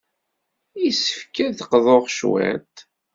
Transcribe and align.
Yessefk 0.81 1.35
ad 1.45 1.51
d-qḍuɣ 1.57 2.03
cwiṭ. 2.17 2.75